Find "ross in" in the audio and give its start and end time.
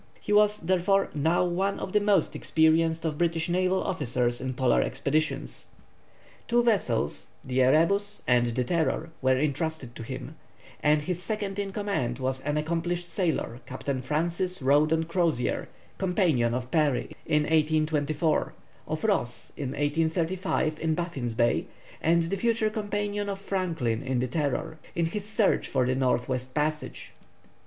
19.03-19.67